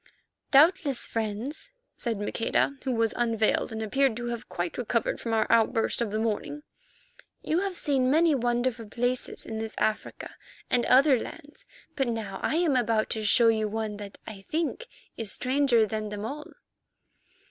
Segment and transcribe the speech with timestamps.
[0.49, 5.45] "Doubtless, friends," said Maqueda, who was unveiled and appeared to have quite recovered from our
[5.51, 6.63] outburst of the morning,
[7.43, 10.33] "you have seen many wonderful places in this Africa
[10.71, 14.87] and other lands, but now I am about to show you one that, I think,
[15.17, 16.49] is stranger than them all."